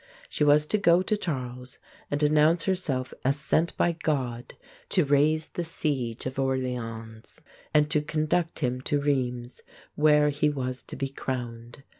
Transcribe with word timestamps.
She 0.29 0.43
was 0.43 0.65
to 0.65 0.79
go 0.79 1.03
to 1.03 1.15
Charles 1.15 1.77
and 2.09 2.23
announce 2.23 2.63
herself 2.63 3.13
as 3.23 3.35
sent 3.37 3.77
by 3.77 3.91
God 3.91 4.55
to 4.89 5.05
raise 5.05 5.49
the 5.49 5.63
siege 5.63 6.25
of 6.25 6.37
Orléans 6.37 7.37
and 7.71 7.87
to 7.91 8.01
conduct 8.01 8.57
him 8.61 8.81
to 8.81 8.99
Rheims 8.99 9.61
(Reemz), 9.61 9.61
where 9.93 10.29
he 10.29 10.49
was 10.49 10.81
to 10.81 10.95
be 10.95 11.09
crowned. 11.09 11.83